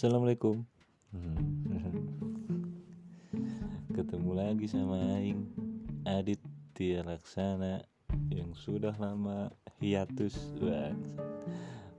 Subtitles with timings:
[0.00, 0.64] Assalamualaikum.
[4.00, 5.44] Ketemu lagi sama Aing
[6.08, 6.40] Adit
[7.04, 7.84] Laksana
[8.32, 10.56] Yang sudah lama hiatus.
[10.64, 10.96] Wah,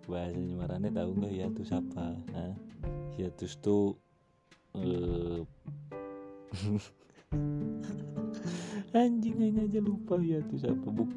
[0.10, 2.58] Bahasanya marane tahu nggak hiatus apa Hah?
[3.22, 3.94] Hiatus tuh
[4.82, 5.46] eh,
[8.98, 11.14] Anjing aja lupa hiatus apa Buk.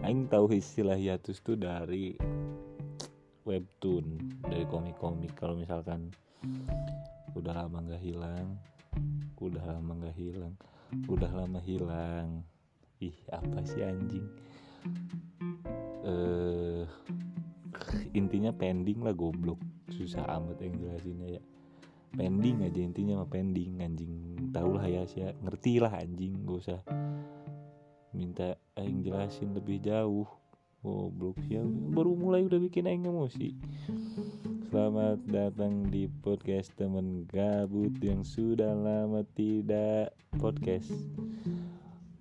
[0.00, 2.16] Aing tahu istilah hiatus tuh dari
[3.46, 5.38] webtoon dari komik-komik.
[5.38, 6.10] Kalau misalkan
[7.38, 8.56] udah lama nggak hilang
[9.36, 10.54] udah lama nggak hilang
[11.06, 12.42] udah lama hilang.
[13.02, 14.24] Ih apa sih anjing?
[16.06, 16.84] Eh
[18.16, 19.60] intinya pending lah goblok.
[19.92, 21.42] Susah amat yang jelasinnya ya.
[22.16, 24.12] Pending aja intinya mah pending anjing.
[24.54, 26.80] Tau lah ya sih ngerti lah anjing gak usah
[28.16, 30.24] minta yang jelasin lebih jauh
[30.86, 33.58] Goblok ya baru mulai udah bikin aing emosi.
[34.70, 40.86] Selamat datang di podcast temen gabut yang sudah lama tidak podcast.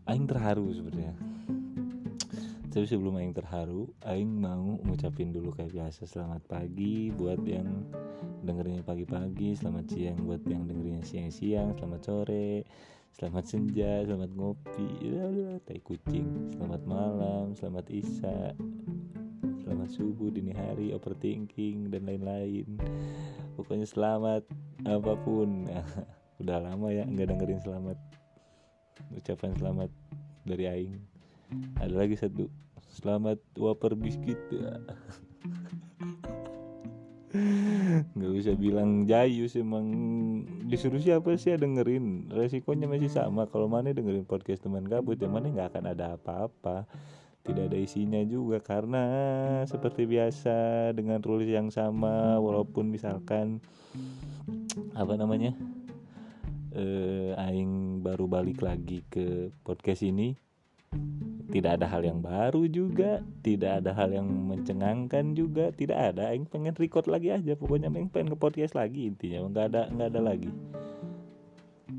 [0.09, 1.13] Aing terharu sebenarnya.
[2.73, 7.69] Tapi sebelum aing terharu, aing mau ngucapin dulu kayak biasa selamat pagi buat yang
[8.41, 12.66] dengerinnya pagi-pagi, selamat siang buat yang dengerinnya siang-siang, selamat sore,
[13.16, 14.91] Selamat senja, selamat ngopi,
[15.63, 16.52] tai kucing.
[16.52, 18.52] Selamat malam, selamat isya,
[19.63, 22.75] selamat subuh, dini hari, overthinking dan lain-lain.
[23.55, 24.44] Pokoknya selamat
[24.83, 25.63] apa pun.
[26.44, 27.95] udah lama ya nggak dengerin selamat.
[29.16, 29.89] Ucapan selamat
[30.44, 31.00] dari Aing.
[31.79, 32.52] Ada lagi satu.
[33.00, 34.35] Selamat waper biskuit.
[38.16, 39.86] nggak usah bilang jayus emang
[40.66, 42.31] disuruh siapa sih ya dengerin?
[42.31, 43.45] Resikonya masih sama.
[43.52, 46.88] Kalau mana dengerin podcast teman gabut yang mana nggak akan ada apa-apa.
[47.45, 49.03] Tidak ada isinya juga karena
[49.69, 53.61] seperti biasa dengan rules yang sama walaupun misalkan
[54.97, 55.53] apa namanya
[56.73, 60.34] eh, aing baru balik lagi ke podcast ini
[61.50, 66.33] tidak ada hal yang baru juga tidak ada hal yang mencengangkan juga tidak ada.
[66.33, 70.09] Yang pengen record lagi aja pokoknya yang pengen ke podcast lagi intinya nggak ada nggak
[70.13, 70.51] ada lagi.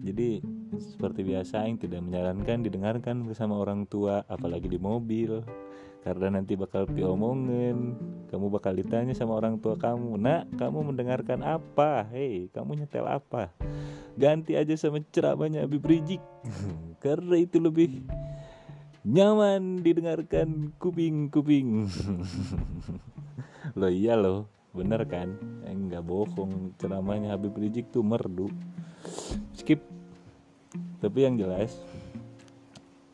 [0.06, 0.42] Jadi
[0.78, 5.42] seperti biasa yang tidak menyarankan didengarkan bersama orang tua apalagi di mobil
[6.06, 7.98] karena nanti bakal diomongin.
[8.30, 12.06] Kamu bakal ditanya sama orang tua kamu nak kamu mendengarkan apa?
[12.10, 13.50] Hei kamu nyetel apa?
[14.14, 16.22] Ganti aja sama ceramahnya Habib Rizik.
[17.04, 18.06] Karena itu lebih
[19.06, 21.86] nyaman didengarkan kuping-kuping.
[23.78, 25.38] Lo iya lo bener kan?
[25.62, 28.50] Enggak eh, bohong ceramahnya Habib Rizik tuh merdu.
[29.54, 29.78] Skip.
[30.98, 31.78] Tapi yang jelas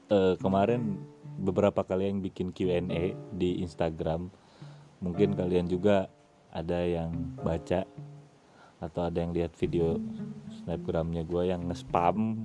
[0.08, 0.96] uh, kemarin
[1.36, 4.32] beberapa kali yang bikin Q&A di Instagram
[5.02, 6.06] mungkin kalian juga
[6.54, 7.10] ada yang
[7.42, 7.84] baca
[8.78, 9.98] atau ada yang lihat video
[10.62, 12.38] snapgramnya gue yang nge-spam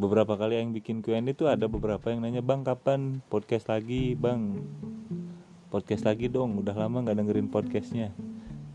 [0.00, 4.16] beberapa kali yang bikin Q&A itu ada beberapa yang nanya bang kapan podcast lagi?
[4.16, 4.64] Bang
[5.68, 8.08] podcast lagi dong udah lama nggak dengerin podcastnya.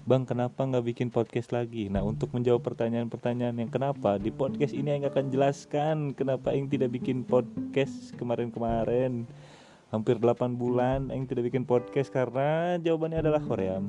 [0.06, 1.90] Bang kenapa nggak bikin podcast lagi?
[1.90, 6.94] Nah untuk menjawab pertanyaan-pertanyaan yang kenapa di podcast ini yang akan jelaskan kenapa yang tidak
[6.94, 9.25] bikin podcast kemarin-kemarin?
[9.90, 13.81] Hampir 8 bulan yang tidak bikin podcast karena jawabannya adalah Korea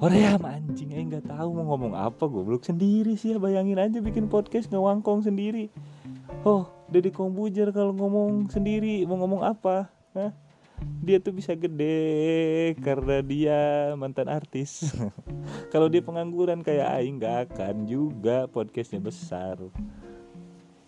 [0.00, 4.00] Hoream anjing eh nggak tahu mau ngomong apa gue belum sendiri sih ya bayangin aja
[4.00, 5.68] bikin podcast ngewangkong sendiri.
[6.40, 9.92] Oh Deddy Kombujer kalau ngomong sendiri mau ngomong apa?
[10.16, 10.32] Hah?
[11.00, 13.60] dia tuh bisa gede karena dia
[13.96, 14.92] mantan artis.
[15.72, 19.60] Kalau dia pengangguran kayak Aing nggak akan juga podcastnya besar.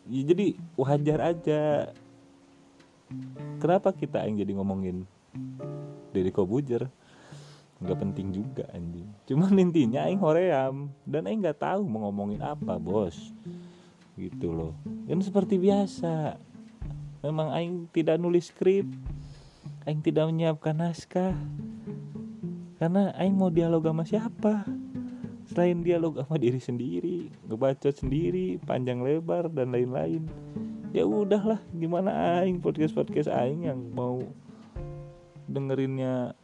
[0.09, 1.93] Ya, jadi wajar aja.
[3.61, 5.05] Kenapa kita Aing jadi ngomongin
[6.13, 6.89] Deddy Kombujer
[7.83, 9.09] nggak penting juga anjing.
[9.27, 13.35] Cuman intinya aing hoream dan aing nggak tahu mau ngomongin apa bos.
[14.15, 14.73] Gitu loh.
[15.11, 16.39] Kan seperti biasa
[17.23, 18.87] memang aing tidak nulis skrip
[19.87, 21.35] aing tidak menyiapkan naskah
[22.83, 24.67] karena aing mau dialog sama siapa?
[25.47, 30.27] Selain dialog sama diri sendiri ngebaca sendiri panjang lebar dan lain-lain.
[30.91, 34.19] Ya udahlah gimana aing podcast podcast aing yang mau
[35.47, 36.35] dengerinnya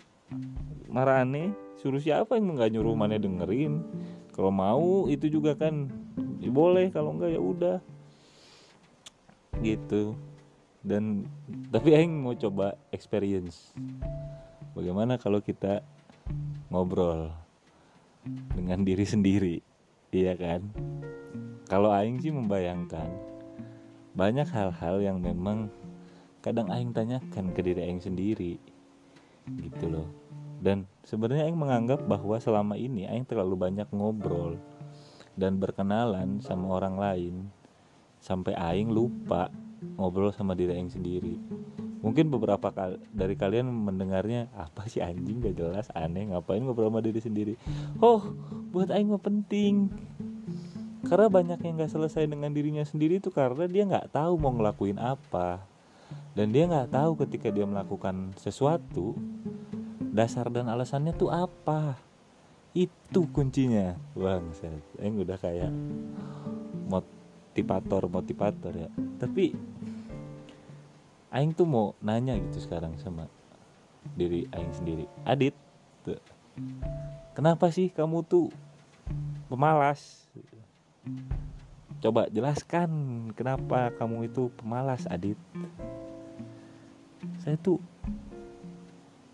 [0.89, 3.85] marane suruh siapa yang nggak nyuruh mana dengerin?
[4.33, 5.91] Kalau mau itu juga kan.
[6.39, 7.79] Ya boleh kalau enggak ya udah.
[9.59, 10.15] Gitu.
[10.83, 11.27] Dan
[11.75, 13.75] tapi Aing mau coba experience.
[14.79, 15.83] Bagaimana kalau kita
[16.71, 17.35] ngobrol
[18.55, 19.57] dengan diri sendiri?
[20.15, 20.63] Iya kan?
[21.67, 23.11] Kalau Aing sih membayangkan
[24.17, 25.69] banyak hal-hal yang memang
[26.41, 28.78] kadang Aing tanyakan ke diri Aing sendiri
[29.57, 30.09] gitu loh.
[30.59, 34.59] Dan sebenarnya Aing menganggap bahwa selama ini Aing terlalu banyak ngobrol
[35.39, 37.35] dan berkenalan sama orang lain
[38.19, 39.55] sampai Aing lupa
[39.95, 41.39] ngobrol sama diri Aing sendiri.
[41.99, 42.71] Mungkin beberapa
[43.11, 45.43] dari kalian mendengarnya apa sih anjing?
[45.43, 47.55] Gak jelas aneh ngapain ngobrol sama diri sendiri?
[48.03, 48.35] Oh
[48.75, 49.91] buat Aing mah penting.
[51.07, 54.99] Karena banyak yang gak selesai dengan dirinya sendiri itu karena dia nggak tahu mau ngelakuin
[54.99, 55.63] apa
[56.39, 59.19] dan dia nggak tahu ketika dia melakukan sesuatu
[60.15, 61.99] dasar dan alasannya tuh apa?
[62.75, 63.99] Itu kuncinya.
[64.15, 65.73] Bang saya Aing udah kayak
[66.87, 68.91] motivator motivator ya.
[69.19, 69.55] Tapi
[71.35, 73.27] Aing tuh mau nanya gitu sekarang sama
[74.15, 75.05] diri Aing sendiri.
[75.27, 75.55] Adit
[76.07, 76.21] tuh.
[77.39, 78.51] kenapa sih kamu tuh
[79.47, 80.27] pemalas
[81.99, 82.91] coba jelaskan
[83.35, 85.39] kenapa kamu itu pemalas Adit.
[87.43, 87.83] Saya tuh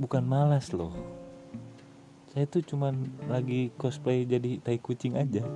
[0.00, 0.93] bukan malas loh.
[2.32, 5.44] Saya tuh cuman lagi cosplay jadi tai kucing aja.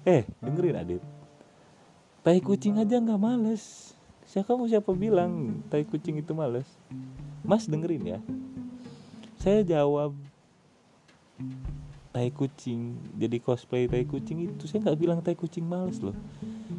[0.00, 1.02] Eh dengerin Adit.
[2.24, 3.92] Tai kucing aja nggak males.
[4.24, 6.64] Siapa kamu siapa bilang tai kucing itu males?
[7.44, 8.18] Mas dengerin ya.
[9.36, 10.16] Saya jawab
[12.10, 16.14] tai kucing jadi cosplay tai kucing itu saya nggak bilang tai kucing males loh.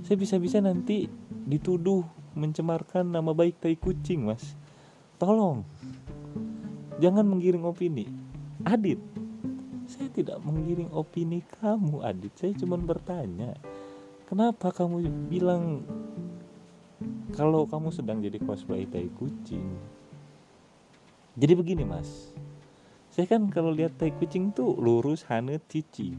[0.03, 1.07] Saya bisa-bisa nanti
[1.47, 2.03] dituduh
[2.35, 4.55] mencemarkan nama baik tai kucing mas.
[5.15, 5.63] Tolong
[6.99, 8.05] jangan menggiring opini.
[8.67, 8.99] Adit
[9.91, 12.31] saya tidak menggiring opini kamu Adit.
[12.39, 13.59] Saya cuma bertanya
[14.31, 15.83] kenapa kamu bilang
[17.35, 19.67] kalau kamu sedang jadi cosplay tai kucing?
[21.35, 22.31] Jadi begini mas
[23.11, 26.15] saya kan kalau lihat tai kucing tuh lurus hanet cici.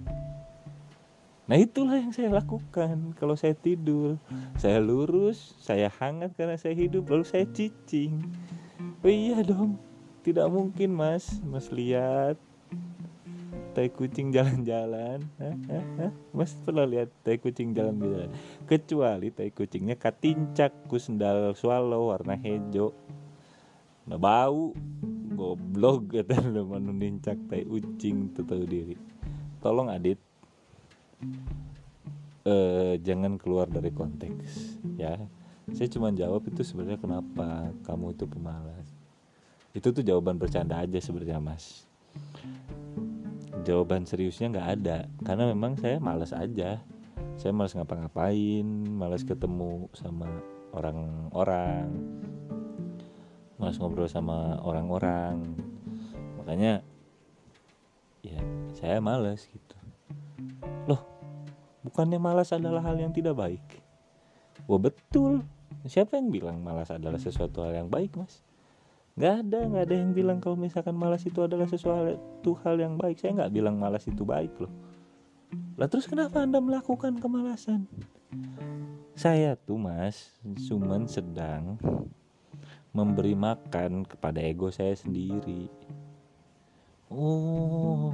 [1.48, 4.20] Nah itulah yang saya lakukan kalau saya tidur.
[4.60, 8.20] Saya lurus saya hangat karena saya hidup lalu saya cicing.
[9.02, 9.80] Oh iya dong.
[10.22, 11.42] Tidak mungkin mas.
[11.42, 12.38] Mas lihat
[13.74, 15.24] tai kucing jalan-jalan.
[16.30, 18.30] Mas pernah lihat tai kucing jalan-jalan?
[18.68, 22.94] Kecuali tai kucingnya katincak ku sendal swallow warna hijau.
[24.06, 24.76] Nah bau
[25.42, 28.94] goblok kata lu nincak tai ucing tuh tahu diri.
[29.58, 30.18] Tolong adit.
[32.42, 35.18] Eh, jangan keluar dari konteks ya.
[35.70, 38.86] Saya cuma jawab itu sebenarnya kenapa kamu itu pemalas.
[39.74, 41.86] Itu tuh jawaban bercanda aja sebenarnya mas.
[43.62, 46.82] Jawaban seriusnya nggak ada karena memang saya males aja.
[47.38, 50.26] Saya males ngapa-ngapain males ketemu sama
[50.74, 51.86] orang-orang
[53.56, 55.56] males ngobrol sama orang-orang.
[56.40, 56.84] Makanya
[58.22, 58.38] ya
[58.76, 59.76] saya males gitu.
[60.86, 61.02] Loh
[61.82, 63.62] bukannya malas adalah hal yang tidak baik?
[64.70, 65.42] Wah betul.
[65.82, 68.44] Siapa yang bilang malas adalah sesuatu hal yang baik mas?
[69.18, 73.18] Nggak ada nggak ada yang bilang kalau misalkan malas itu adalah sesuatu hal yang baik.
[73.18, 74.72] Saya nggak bilang malas itu baik loh.
[75.76, 77.84] Lah terus kenapa anda melakukan kemalasan?
[79.12, 80.32] Saya tuh mas
[80.70, 81.76] cuman sedang
[82.92, 85.68] memberi makan kepada ego saya sendiri.
[87.12, 88.12] Oh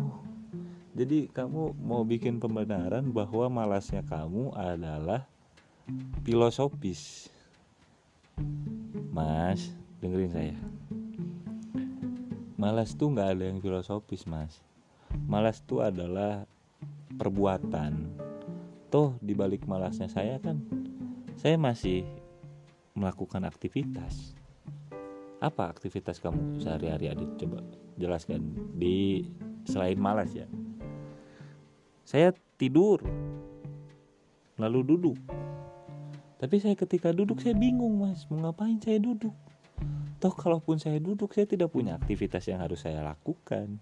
[0.99, 5.31] jadi kamu mau bikin pembenaran bahwa malasnya kamu adalah
[6.27, 7.31] filosofis.
[9.15, 9.71] Mas
[10.03, 10.57] dengerin saya.
[12.59, 14.59] Malas tuh nggak ada yang filosofis mas.
[15.31, 16.43] Malas tuh adalah
[17.15, 18.11] perbuatan.
[18.91, 20.59] Toh dibalik malasnya saya kan
[21.39, 22.03] saya masih
[22.99, 24.35] melakukan aktivitas
[25.39, 27.63] apa aktivitas kamu sehari-hari adit coba
[27.95, 29.27] jelaskan di
[29.67, 30.47] selain malas ya
[32.03, 33.03] saya tidur
[34.59, 35.19] lalu duduk
[36.39, 39.35] tapi saya ketika duduk saya bingung mas mau ngapain saya duduk
[40.19, 43.79] Toh kalaupun saya duduk saya tidak punya aktivitas yang harus saya lakukan.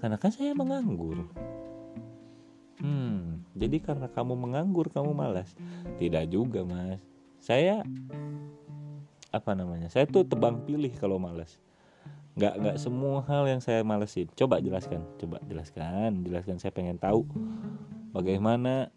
[0.00, 1.28] Karena kan saya menganggur.
[2.80, 5.52] Hmm, jadi karena kamu menganggur kamu malas.
[6.00, 7.04] Tidak juga, Mas.
[7.36, 7.84] Saya
[9.34, 9.90] apa namanya?
[9.90, 11.58] Saya tuh tebang pilih kalau malas.
[12.38, 14.30] Gak nggak semua hal yang saya malesin.
[14.38, 16.56] Coba jelaskan, coba jelaskan, jelaskan.
[16.62, 17.26] Saya pengen tahu
[18.14, 18.94] bagaimana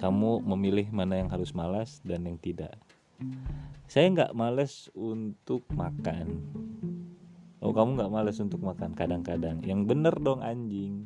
[0.00, 2.72] kamu memilih mana yang harus malas dan yang tidak
[3.90, 6.40] saya nggak males untuk makan
[7.60, 11.04] oh kamu nggak males untuk makan kadang-kadang yang bener dong anjing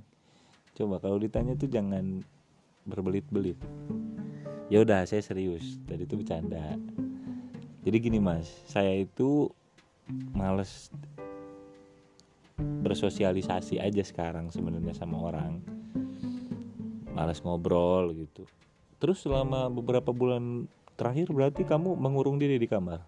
[0.78, 2.22] coba kalau ditanya tuh jangan
[2.86, 3.58] berbelit-belit
[4.70, 6.78] ya udah saya serius tadi itu bercanda
[7.84, 8.48] jadi gini mas.
[8.64, 9.52] Saya itu
[10.32, 10.88] males
[12.56, 15.60] bersosialisasi aja sekarang sebenarnya sama orang.
[17.12, 18.48] Males ngobrol gitu.
[18.96, 20.64] Terus selama beberapa bulan
[20.96, 23.04] terakhir berarti kamu mengurung diri di kamar?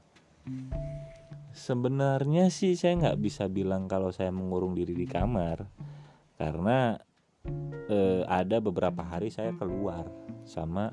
[1.56, 5.64] Sebenarnya sih saya nggak bisa bilang kalau saya mengurung diri di kamar.
[6.36, 7.00] Karena
[7.88, 10.04] eh, ada beberapa hari saya keluar
[10.44, 10.92] sama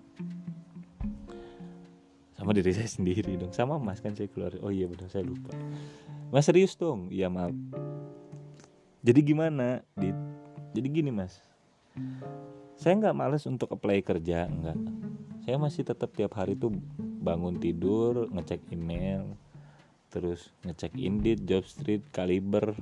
[2.43, 3.55] sama diri saya sendiri dong.
[3.55, 4.51] Sama mas kan saya keluar.
[4.59, 5.55] Oh iya benar saya lupa.
[6.27, 7.07] Mas serius dong?
[7.07, 7.55] Iya maaf.
[8.99, 10.11] Jadi gimana di
[10.75, 11.39] jadi gini mas.
[12.75, 14.75] Saya nggak males untuk apply kerja nggak.
[15.47, 16.75] Saya masih tetap tiap hari tuh
[17.23, 19.39] bangun tidur ngecek email
[20.11, 22.75] terus ngecek Indeed, Jobstreet, Kaliber,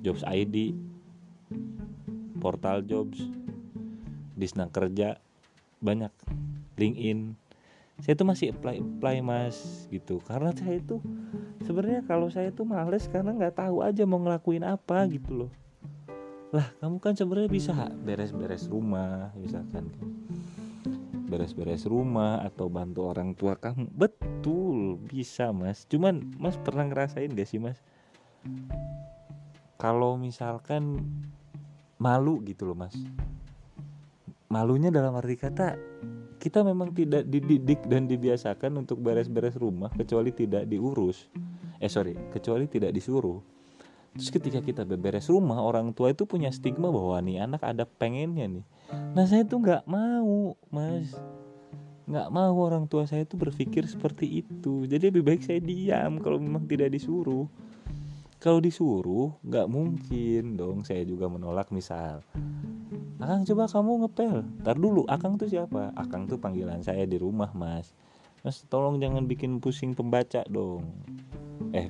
[0.00, 0.72] Jobs ID,
[2.38, 3.18] portal jobs,
[4.38, 5.18] Disna kerja
[5.84, 6.10] banyak,
[6.80, 7.43] LinkedIn.
[8.02, 10.18] Saya tuh masih apply apply mas gitu.
[10.26, 10.98] Karena saya itu
[11.62, 15.50] sebenarnya kalau saya tuh males karena nggak tahu aja mau ngelakuin apa gitu loh.
[16.50, 19.90] Lah kamu kan sebenarnya bisa beres-beres rumah misalkan.
[21.30, 23.90] Beres-beres rumah atau bantu orang tua kamu.
[23.90, 25.86] Betul bisa mas.
[25.86, 27.78] Cuman mas pernah ngerasain gak sih mas?
[29.78, 31.02] Kalau misalkan
[31.98, 32.94] malu gitu loh mas.
[34.46, 35.74] Malunya dalam arti kata
[36.44, 41.32] kita memang tidak dididik dan dibiasakan untuk beres-beres rumah kecuali tidak diurus.
[41.80, 43.40] Eh sorry kecuali tidak disuruh.
[44.12, 48.60] Terus ketika kita beberes rumah orang tua itu punya stigma bahwa nih anak ada pengennya
[48.60, 48.64] nih.
[49.16, 51.16] Nah saya tuh nggak mau mas.
[52.04, 54.84] Nggak mau orang tua saya tuh berpikir seperti itu.
[54.84, 57.48] Jadi lebih baik saya diam kalau memang tidak disuruh.
[58.36, 62.20] Kalau disuruh nggak mungkin dong saya juga menolak misal
[63.22, 64.36] Akang coba kamu ngepel.
[64.62, 65.94] Ntar dulu Akang tuh siapa?
[65.94, 67.94] Akang tuh panggilan saya di rumah mas.
[68.42, 70.90] Mas tolong jangan bikin pusing pembaca dong.
[71.70, 71.88] Eh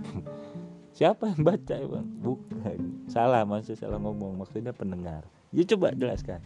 [0.98, 2.08] siapa yang baca bang?
[2.20, 2.78] Bukan.
[3.08, 4.36] Salah masih salah ngomong.
[4.44, 5.24] Maksudnya pendengar.
[5.50, 6.44] Ya coba jelaskan.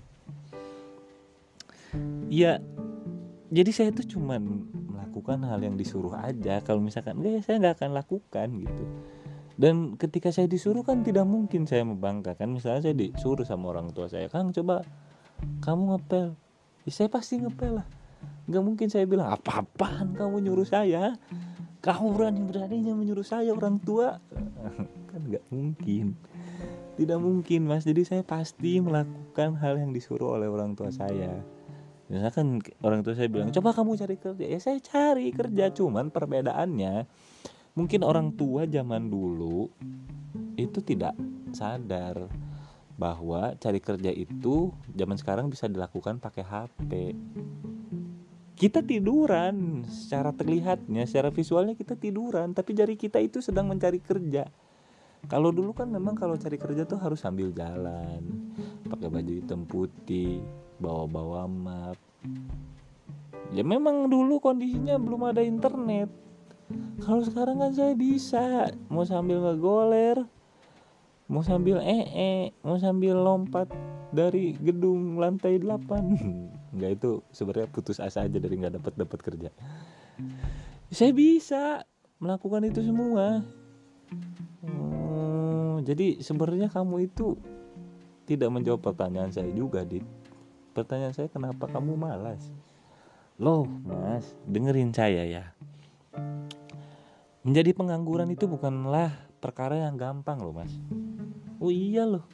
[2.30, 2.62] Ya
[3.48, 6.62] jadi saya tuh cuman melakukan hal yang disuruh aja.
[6.62, 8.84] Kalau misalkan enggak ya saya nggak akan lakukan gitu
[9.58, 14.06] dan ketika saya disuruh kan tidak mungkin saya membanggakan misalnya saya disuruh sama orang tua
[14.06, 14.86] saya kang coba
[15.62, 16.26] kamu ngepel.
[16.86, 17.86] Ya, saya pasti ngepel lah.
[18.48, 21.14] Nggak mungkin saya bilang apa-apaan kamu nyuruh saya?
[21.78, 24.18] Kamu berani beraninya menyuruh saya orang tua?
[25.10, 26.18] Kan nggak mungkin.
[26.98, 27.86] Tidak mungkin mas.
[27.86, 31.38] Jadi saya pasti melakukan hal yang disuruh oleh orang tua saya.
[32.08, 34.44] Misalkan orang tua saya bilang coba kamu cari kerja.
[34.48, 37.06] Ya saya cari kerja cuman perbedaannya
[37.78, 39.70] mungkin orang tua zaman dulu
[40.58, 41.14] itu tidak
[41.54, 42.26] sadar
[42.98, 46.90] bahwa cari kerja itu zaman sekarang bisa dilakukan pakai HP
[48.58, 54.50] kita tiduran secara terlihatnya secara visualnya kita tiduran tapi jari kita itu sedang mencari kerja.
[55.30, 58.50] Kalau dulu kan memang kalau cari kerja tuh harus sambil jalan
[58.90, 60.42] pakai baju hitam putih
[60.82, 61.98] bawa-bawa map.
[63.54, 66.10] Ya memang dulu kondisinya belum ada internet
[67.00, 68.72] kalau sekarang kan saya bisa.
[68.92, 70.26] Mau sambil ngegoler
[71.28, 73.68] mau sambil ee mau sambil lompat
[74.08, 75.76] dari gedung lantai 8
[76.74, 79.50] nggak itu sebenarnya putus asa aja dari nggak dapat dapat kerja.
[80.88, 81.84] Saya bisa
[82.16, 83.44] melakukan itu semua.
[84.64, 87.36] Hmm, jadi sebenarnya kamu itu
[88.24, 90.04] tidak menjawab pertanyaan saya juga dit.
[90.72, 92.40] Pertanyaan saya kenapa kamu malas?
[93.36, 95.44] Loh mas dengerin saya ya
[97.48, 100.72] menjadi pengangguran itu bukanlah perkara yang gampang loh mas.
[101.62, 102.26] Oh iya loh.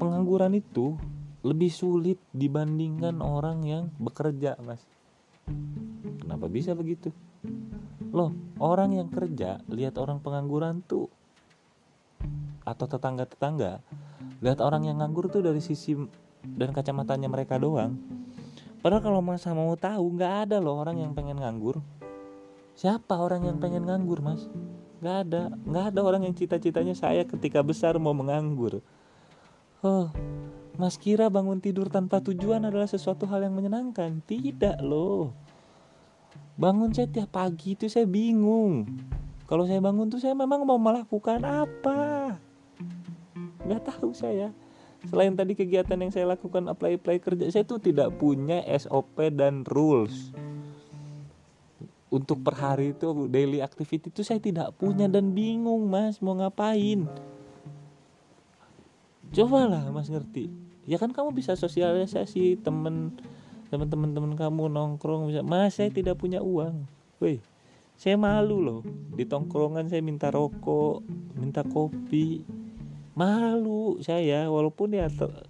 [0.00, 0.96] Pengangguran itu
[1.44, 4.80] lebih sulit dibandingkan orang yang bekerja mas.
[6.18, 7.12] Kenapa bisa begitu?
[8.10, 11.12] Loh orang yang kerja lihat orang pengangguran tuh
[12.66, 13.78] atau tetangga-tetangga
[14.42, 15.94] lihat orang yang nganggur tuh dari sisi
[16.42, 17.94] dan kacamatanya mereka doang
[18.86, 21.82] padahal kalau masa mau tahu nggak ada loh orang yang pengen nganggur
[22.78, 24.46] siapa orang yang pengen nganggur mas
[25.02, 28.78] nggak ada nggak ada orang yang cita-citanya saya ketika besar mau menganggur
[29.82, 30.14] oh
[30.76, 34.20] Mas kira bangun tidur tanpa tujuan adalah sesuatu hal yang menyenangkan?
[34.20, 35.32] Tidak loh.
[36.60, 38.84] Bangun saya tiap pagi itu saya bingung.
[39.48, 42.36] Kalau saya bangun tuh saya memang mau melakukan apa?
[43.64, 44.52] Gak tahu saya.
[45.06, 49.62] Selain tadi kegiatan yang saya lakukan apply apply kerja, saya tuh tidak punya SOP dan
[49.66, 50.34] rules.
[52.10, 57.06] Untuk per hari itu daily activity itu saya tidak punya dan bingung mas mau ngapain.
[59.34, 60.50] Cobalah mas ngerti.
[60.86, 63.18] Ya kan kamu bisa sosialisasi temen
[63.66, 65.42] teman-teman teman kamu nongkrong bisa.
[65.42, 66.86] Mas saya tidak punya uang.
[67.18, 67.42] Woi
[67.96, 68.80] saya malu loh.
[69.16, 71.00] Di tongkrongan saya minta rokok
[71.34, 72.44] minta kopi
[73.16, 75.48] malu saya walaupun ya ter-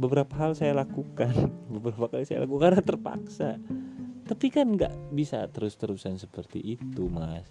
[0.00, 1.30] beberapa hal saya lakukan
[1.74, 3.50] beberapa kali saya lakukan karena terpaksa.
[4.24, 7.44] Tapi kan nggak bisa terus-terusan seperti itu mas.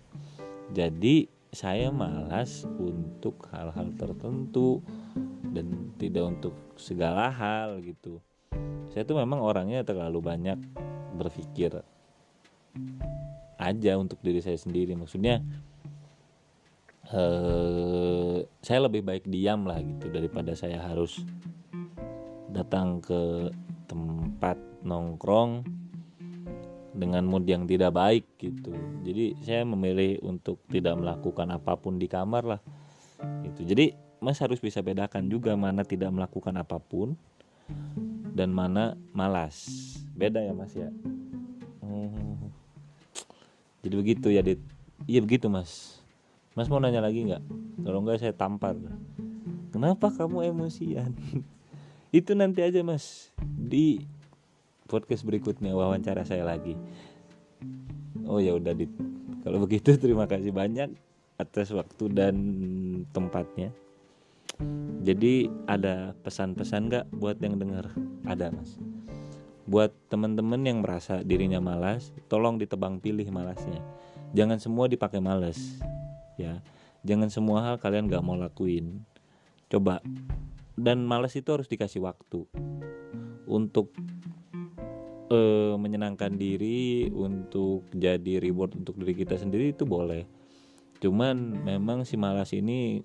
[0.73, 4.81] Jadi saya malas untuk hal-hal tertentu
[5.53, 8.17] dan tidak untuk segala hal gitu.
[8.89, 10.57] Saya tuh memang orangnya terlalu banyak
[11.13, 11.85] berpikir
[13.61, 14.97] aja untuk diri saya sendiri.
[14.97, 15.45] Maksudnya
[17.11, 21.19] eh, saya lebih baik diam lah gitu daripada saya harus
[22.53, 23.49] datang ke
[23.89, 24.55] tempat
[24.85, 25.65] nongkrong
[26.93, 28.71] dengan mood yang tidak baik gitu.
[29.01, 32.61] Jadi saya memilih untuk tidak melakukan apa pun di kamar lah
[33.43, 37.15] itu jadi mas harus bisa bedakan juga mana tidak melakukan apa pun
[38.33, 39.67] dan mana malas.
[40.13, 40.89] Beda ya mas ya?
[41.83, 42.51] Hmm.
[43.83, 44.61] jadi begitu ya dit?
[45.03, 46.02] Iya begitu mas
[46.53, 47.43] mas mau nanya lagi nggak?
[47.81, 48.77] Kalau enggak saya tampar.
[49.73, 51.17] Kenapa kamu emosian?
[52.17, 53.33] Itu nanti aja mas.
[53.41, 54.05] Di
[54.85, 56.77] podcast berikutnya wawancara saya lagi.
[58.29, 58.93] Oh ya udah dit.
[59.41, 60.93] Kalau begitu terima kasih banyak
[61.41, 62.35] atas waktu dan
[63.09, 63.73] tempatnya.
[65.01, 67.89] Jadi ada pesan-pesan gak buat yang dengar
[68.29, 68.77] ada mas.
[69.65, 73.81] Buat teman-teman yang merasa dirinya malas tolong ditebang pilih malasnya.
[74.37, 75.81] Jangan semua dipakai malas
[76.39, 76.63] ya
[77.03, 79.03] jangan semua hal kalian gak mau lakuin.
[79.67, 79.99] Coba
[80.73, 82.49] dan malas itu harus dikasih waktu
[83.45, 83.93] untuk
[85.29, 90.25] uh, menyenangkan diri untuk jadi reward untuk diri kita sendiri itu boleh.
[91.03, 93.03] Cuman memang si malas ini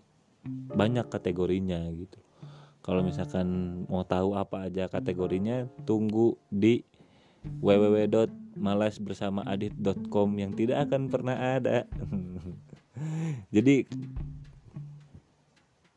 [0.48, 2.16] banyak kategorinya gitu.
[2.80, 6.80] Kalau misalkan mau tahu apa aja kategorinya tunggu di
[7.60, 11.84] www.malasbersamaadit.com yang tidak akan pernah ada
[13.54, 13.84] jadi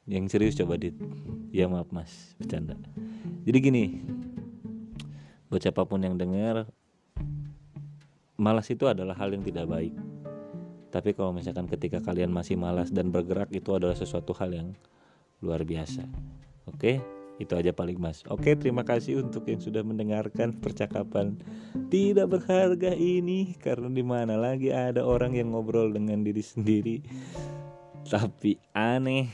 [0.09, 0.95] yang serius coba dit.
[1.55, 2.35] Ya maaf mas.
[2.35, 2.75] Bercanda.
[3.47, 3.83] Jadi gini
[5.51, 6.67] buat siapa pun yang dengar
[8.39, 9.93] malas itu adalah hal yang tidak baik.
[10.91, 14.69] Tapi kalau misalkan ketika kalian masih malas dan bergerak itu adalah sesuatu hal yang
[15.39, 16.03] luar biasa.
[16.67, 18.21] Oke itu aja paling mas.
[18.29, 21.35] Oke terima kasih untuk yang sudah mendengarkan percakapan
[21.89, 23.57] tidak berharga ini.
[23.57, 26.95] Karena di mana lagi ada orang yang ngobrol dengan diri sendiri.
[28.05, 29.27] Tapi aneh.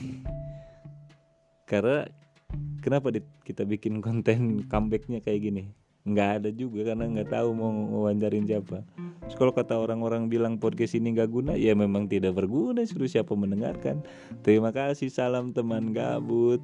[1.67, 2.07] Karena
[2.79, 3.11] kenapa
[3.43, 5.63] kita bikin konten comebacknya kayak gini?
[6.07, 8.87] Nggak ada juga karena nggak tahu mau wawancarin siapa.
[9.27, 13.35] Terus kalau kata orang-orang bilang podcast ini nggak guna ya memang tidak berguna suruh siapa
[13.35, 13.99] mendengarkan.
[14.39, 16.63] Terima kasih salam teman gabut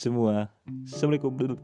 [0.00, 0.48] semua.
[0.88, 1.60] Assalamualaikum.